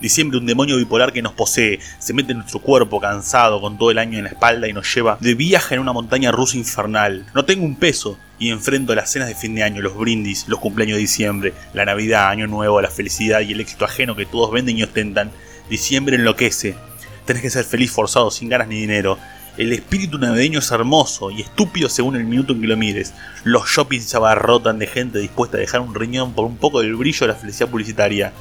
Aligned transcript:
Diciembre, 0.00 0.38
un 0.38 0.46
demonio 0.46 0.76
bipolar 0.76 1.12
que 1.12 1.22
nos 1.22 1.32
posee, 1.32 1.80
se 1.98 2.14
mete 2.14 2.32
en 2.32 2.38
nuestro 2.38 2.60
cuerpo 2.60 3.00
cansado 3.00 3.60
con 3.60 3.78
todo 3.78 3.90
el 3.90 3.98
año 3.98 4.18
en 4.18 4.24
la 4.24 4.30
espalda 4.30 4.68
y 4.68 4.72
nos 4.72 4.92
lleva 4.94 5.18
de 5.20 5.34
viaje 5.34 5.74
en 5.74 5.80
una 5.80 5.92
montaña 5.92 6.30
rusa 6.30 6.56
infernal. 6.56 7.26
No 7.34 7.44
tengo 7.44 7.64
un 7.64 7.74
peso 7.74 8.16
y 8.38 8.50
enfrento 8.50 8.94
las 8.94 9.10
cenas 9.10 9.26
de 9.26 9.34
fin 9.34 9.56
de 9.56 9.64
año, 9.64 9.82
los 9.82 9.96
brindis, 9.96 10.46
los 10.46 10.60
cumpleaños 10.60 10.96
de 10.96 11.00
diciembre, 11.00 11.52
la 11.74 11.84
Navidad, 11.84 12.28
Año 12.28 12.46
Nuevo, 12.46 12.80
la 12.80 12.90
felicidad 12.90 13.40
y 13.40 13.52
el 13.52 13.60
éxito 13.60 13.84
ajeno 13.84 14.14
que 14.14 14.26
todos 14.26 14.52
venden 14.52 14.78
y 14.78 14.84
ostentan. 14.84 15.32
Diciembre 15.68 16.16
enloquece. 16.16 16.76
Tenés 17.24 17.42
que 17.42 17.50
ser 17.50 17.64
feliz 17.64 17.90
forzado, 17.90 18.30
sin 18.30 18.48
ganas 18.48 18.68
ni 18.68 18.80
dinero. 18.80 19.18
El 19.58 19.72
espíritu 19.72 20.18
navideño 20.18 20.60
es 20.60 20.70
hermoso 20.70 21.32
y 21.32 21.40
estúpido 21.40 21.88
según 21.88 22.14
el 22.14 22.22
minuto 22.22 22.52
en 22.52 22.60
que 22.60 22.68
lo 22.68 22.76
mires. 22.76 23.12
Los 23.42 23.68
shoppings 23.68 24.04
se 24.04 24.16
abarrotan 24.16 24.78
de 24.78 24.86
gente 24.86 25.18
dispuesta 25.18 25.56
a 25.56 25.60
dejar 25.60 25.80
un 25.80 25.96
riñón 25.96 26.32
por 26.32 26.44
un 26.44 26.56
poco 26.56 26.80
del 26.80 26.94
brillo 26.94 27.26
de 27.26 27.32
la 27.32 27.38
felicidad 27.38 27.68
publicitaria. 27.68 28.32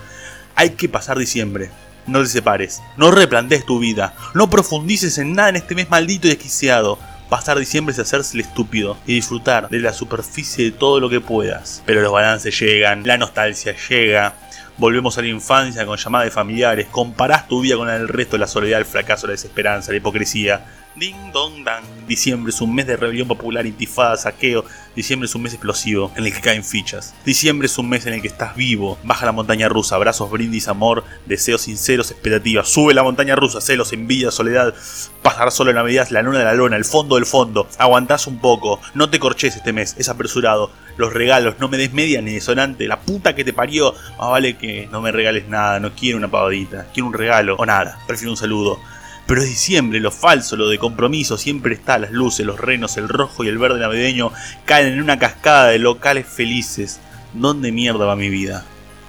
Hay 0.59 0.71
que 0.71 0.89
pasar 0.89 1.19
diciembre. 1.19 1.69
No 2.07 2.19
te 2.19 2.29
separes. 2.29 2.81
No 2.97 3.11
replantees 3.11 3.63
tu 3.63 3.77
vida. 3.77 4.15
No 4.33 4.49
profundices 4.49 5.19
en 5.19 5.33
nada 5.33 5.49
en 5.49 5.57
este 5.57 5.75
mes 5.75 5.87
maldito 5.87 6.25
y 6.25 6.31
desquiciado. 6.31 6.97
Pasar 7.29 7.59
diciembre 7.59 7.93
es 7.93 7.99
hacerse 7.99 8.35
el 8.35 8.41
estúpido 8.41 8.97
y 9.05 9.13
disfrutar 9.13 9.69
de 9.69 9.79
la 9.79 9.93
superficie 9.93 10.65
de 10.65 10.71
todo 10.71 10.99
lo 10.99 11.11
que 11.11 11.21
puedas. 11.21 11.83
Pero 11.85 12.01
los 12.01 12.11
balances 12.11 12.59
llegan, 12.59 13.05
la 13.05 13.19
nostalgia 13.19 13.75
llega, 13.87 14.33
volvemos 14.77 15.17
a 15.17 15.21
la 15.21 15.27
infancia 15.27 15.85
con 15.85 15.97
llamadas 15.97 16.25
de 16.25 16.31
familiares, 16.31 16.87
comparás 16.89 17.47
tu 17.47 17.61
vida 17.61 17.75
con 17.75 17.87
la 17.87 17.93
del 17.93 18.07
resto, 18.07 18.37
la 18.37 18.47
soledad, 18.47 18.79
el 18.79 18.85
fracaso, 18.85 19.27
la 19.27 19.31
desesperanza, 19.31 19.91
la 19.91 19.97
hipocresía, 19.97 20.65
Ding 20.97 21.31
dong 21.31 21.63
dang. 21.63 21.83
Diciembre 22.07 22.49
es 22.49 22.59
un 22.59 22.73
mes 22.73 22.87
de 22.87 22.97
rebelión 22.97 23.27
popular, 23.27 23.67
intifada, 23.67 24.17
saqueo. 24.17 24.65
Diciembre 24.95 25.27
es 25.27 25.35
un 25.35 25.43
mes 25.43 25.53
explosivo 25.53 26.11
en 26.15 26.25
el 26.25 26.33
que 26.33 26.41
caen 26.41 26.63
fichas. 26.63 27.13
Diciembre 27.23 27.67
es 27.67 27.77
un 27.77 27.87
mes 27.87 28.07
en 28.07 28.13
el 28.13 28.21
que 28.21 28.27
estás 28.27 28.55
vivo. 28.55 28.97
Baja 29.03 29.27
la 29.27 29.31
montaña 29.31 29.69
rusa, 29.69 29.93
abrazos, 29.93 30.31
brindis, 30.31 30.67
amor, 30.67 31.03
deseos 31.27 31.61
sinceros, 31.61 32.09
expectativas. 32.09 32.67
Sube 32.67 32.95
la 32.95 33.03
montaña 33.03 33.35
rusa, 33.35 33.61
celos, 33.61 33.93
envidia, 33.93 34.31
soledad. 34.31 34.73
Pasar 35.21 35.51
solo 35.51 35.69
en 35.69 35.75
Navidad, 35.75 36.07
la 36.09 36.23
luna 36.23 36.39
de 36.39 36.45
la 36.45 36.55
luna, 36.55 36.77
el 36.77 36.85
fondo 36.85 37.13
del 37.15 37.27
fondo. 37.27 37.67
Aguantás 37.77 38.25
un 38.25 38.39
poco. 38.39 38.81
No 38.95 39.11
te 39.11 39.19
corches 39.19 39.55
este 39.55 39.73
mes, 39.73 39.93
es 39.99 40.09
apresurado. 40.09 40.71
Los 40.97 41.13
regalos, 41.13 41.59
no 41.59 41.67
me 41.67 41.77
des 41.77 41.93
media 41.93 42.23
ni 42.23 42.33
desonante. 42.33 42.87
La 42.87 43.01
puta 43.01 43.35
que 43.35 43.43
te 43.43 43.53
parió. 43.53 43.93
Más 44.17 44.31
vale 44.31 44.57
que 44.57 44.66
no 44.91 45.01
me 45.01 45.11
regales 45.11 45.47
nada, 45.47 45.79
no 45.79 45.91
quiero 45.93 46.17
una 46.17 46.29
pavadita. 46.29 46.87
Quiero 46.93 47.07
un 47.07 47.13
regalo 47.13 47.55
o 47.57 47.65
nada. 47.65 47.99
Prefiero 48.07 48.31
un 48.31 48.37
saludo. 48.37 48.79
Pero 49.25 49.41
es 49.41 49.49
diciembre, 49.49 49.99
lo 49.99 50.11
falso, 50.11 50.55
lo 50.55 50.69
de 50.69 50.77
compromiso, 50.77 51.37
siempre 51.37 51.73
está, 51.73 51.97
las 51.97 52.11
luces, 52.11 52.45
los 52.45 52.59
renos, 52.59 52.95
el 52.95 53.09
rojo 53.09 53.43
y 53.43 53.49
el 53.49 53.57
verde 53.57 53.79
navideño 53.79 54.31
caen 54.63 54.93
en 54.93 55.01
una 55.01 55.19
cascada 55.19 55.67
de 55.67 55.79
locales 55.79 56.25
felices. 56.25 57.01
¿Dónde 57.33 57.73
mierda 57.73 58.05
va 58.05 58.15
mi 58.15 58.29
vida? 58.29 58.63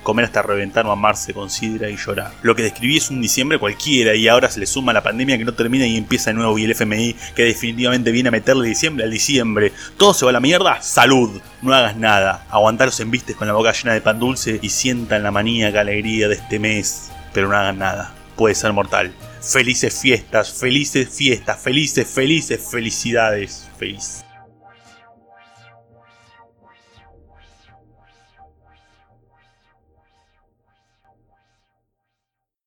Comer 0.08 0.24
hasta 0.24 0.40
reventar 0.40 0.86
o 0.86 0.90
amarse 0.90 1.34
con 1.34 1.50
sidra 1.50 1.90
y 1.90 1.98
llorar. 1.98 2.32
Lo 2.40 2.56
que 2.56 2.62
describí 2.62 2.96
es 2.96 3.10
un 3.10 3.20
diciembre 3.20 3.58
cualquiera 3.58 4.14
y 4.14 4.26
ahora 4.26 4.50
se 4.50 4.58
le 4.58 4.64
suma 4.64 4.94
la 4.94 5.02
pandemia 5.02 5.36
que 5.36 5.44
no 5.44 5.52
termina 5.52 5.86
y 5.86 5.98
empieza 5.98 6.30
de 6.30 6.34
nuevo 6.34 6.56
y 6.56 6.64
el 6.64 6.70
FMI 6.70 7.14
que 7.36 7.44
definitivamente 7.44 8.10
viene 8.10 8.30
a 8.30 8.32
meterle 8.32 8.66
diciembre 8.66 9.04
al 9.04 9.10
diciembre. 9.10 9.70
Todo 9.98 10.14
se 10.14 10.24
va 10.24 10.30
a 10.30 10.32
la 10.32 10.40
mierda, 10.40 10.80
salud. 10.80 11.42
No 11.60 11.74
hagas 11.74 11.94
nada. 11.98 12.46
Aguantar 12.48 12.88
los 12.88 12.98
embistes 13.00 13.36
con 13.36 13.48
la 13.48 13.52
boca 13.52 13.72
llena 13.72 13.92
de 13.92 14.00
pan 14.00 14.18
dulce 14.18 14.58
y 14.62 14.70
sientan 14.70 15.22
la 15.22 15.30
maníaca 15.30 15.82
alegría 15.82 16.26
de 16.26 16.36
este 16.36 16.58
mes. 16.58 17.10
Pero 17.34 17.48
no 17.48 17.58
hagan 17.58 17.76
nada. 17.76 18.14
Puede 18.34 18.54
ser 18.54 18.72
mortal. 18.72 19.12
Felices 19.42 20.00
fiestas, 20.00 20.50
felices 20.50 21.10
fiestas, 21.14 21.60
felices, 21.60 22.08
felices, 22.08 22.66
felicidades. 22.70 23.68
Feliz. 23.78 24.24